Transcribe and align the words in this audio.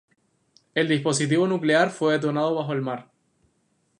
El 0.73 0.87
dispositivo 0.87 1.45
nuclear 1.45 1.91
fue 1.91 2.13
detonado 2.13 2.55
bajo 2.55 2.73
el 2.73 2.81
mar. 2.81 3.11